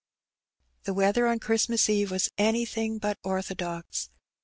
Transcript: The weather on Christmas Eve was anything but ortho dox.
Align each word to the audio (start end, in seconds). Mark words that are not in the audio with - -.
The 0.85 0.95
weather 0.95 1.27
on 1.27 1.37
Christmas 1.37 1.87
Eve 1.87 2.09
was 2.09 2.31
anything 2.35 2.97
but 2.97 3.21
ortho 3.21 3.55
dox. 3.55 4.09